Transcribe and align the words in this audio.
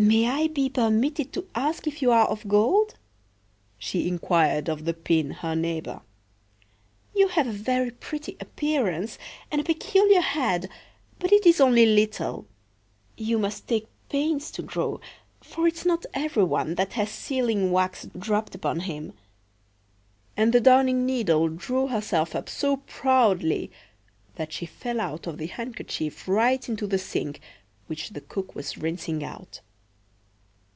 "May 0.00 0.28
I 0.28 0.46
be 0.46 0.68
permitted 0.68 1.32
to 1.32 1.48
ask 1.56 1.88
if 1.88 2.00
you 2.02 2.12
are 2.12 2.28
of 2.28 2.46
gold?" 2.46 2.94
she 3.78 4.06
inquired 4.06 4.68
of 4.68 4.84
the 4.84 4.94
pin, 4.94 5.32
her 5.32 5.56
neighbor. 5.56 6.02
"You 7.16 7.26
have 7.26 7.48
a 7.48 7.52
very 7.52 7.90
pretty 7.90 8.36
appearance, 8.38 9.18
and 9.50 9.60
a 9.60 9.64
peculiar 9.64 10.20
head, 10.20 10.68
but 11.18 11.32
it 11.32 11.44
is 11.44 11.60
only 11.60 11.84
little. 11.84 12.46
You 13.16 13.40
must 13.40 13.66
take 13.66 13.88
pains 14.08 14.52
to 14.52 14.62
grow, 14.62 15.00
for 15.40 15.66
it's 15.66 15.84
not 15.84 16.06
every 16.14 16.44
one 16.44 16.76
that 16.76 16.92
has 16.92 17.10
sealing 17.10 17.72
wax 17.72 18.06
dropped 18.16 18.54
upon 18.54 18.78
him."And 18.86 20.52
the 20.52 20.60
Darning 20.60 21.06
needle 21.06 21.48
drew 21.48 21.88
herself 21.88 22.36
up 22.36 22.48
so 22.48 22.76
proudly 22.86 23.72
that 24.36 24.52
she 24.52 24.64
fell 24.64 25.00
out 25.00 25.26
of 25.26 25.38
the 25.38 25.48
handkerchief 25.48 26.28
right 26.28 26.68
into 26.68 26.86
the 26.86 26.98
sink, 26.98 27.40
which 27.88 28.10
the 28.10 28.20
cook 28.20 28.54
was 28.54 28.78
rinsing 28.78 29.24
out. 29.24 29.60